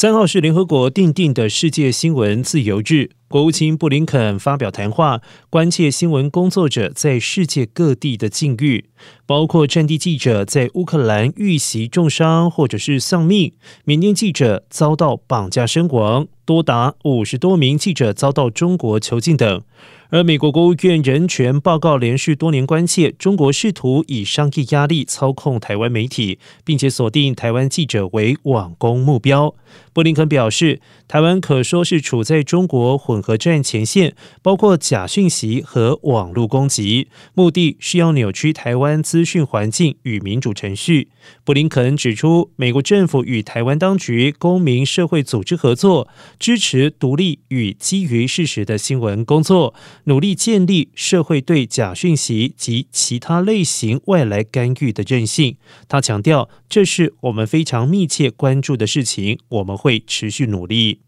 [0.00, 8.86] 三号是联合国定定的世界新闻自由日，国务卿布林肯发表谈话，关切新闻工作者在世界各地的境遇，
[9.26, 13.52] 包括战地记者在乌克兰遇袭重伤或者是丧命，
[13.84, 19.62] 缅甸记者遭到绑架身亡，多达五十多名记者遭到中国囚禁等。
[20.10, 29.54] 而美国国务院人权报告连续多年关切中国试图以商业压力操控台湾媒体，并且锁定台湾记者为网攻目标。
[29.92, 41.08] 布林肯表示，台湾可说是处在中国混合战前线，包括假讯息和网络攻击，目的是要扭曲台湾资讯环境与民主程序。
[41.44, 49.74] 布林肯指出，美国政府与台湾当局、公民社会组织合作，支持独立与基于事实的新闻工作。
[50.04, 55.56] 努力建立社会对假讯息及其他类型外来干预的韧性。
[55.86, 61.07] 他强调，这是我们非常密切关注的事情，我们会持续努力。